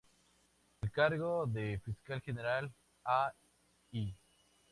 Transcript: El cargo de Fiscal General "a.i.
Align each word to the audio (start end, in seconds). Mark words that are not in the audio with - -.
El 0.81 0.91
cargo 0.91 1.45
de 1.45 1.79
Fiscal 1.85 2.19
General 2.21 2.73
"a.i. 3.05 4.15